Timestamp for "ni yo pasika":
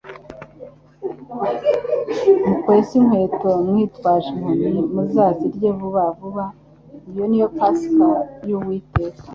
7.27-8.07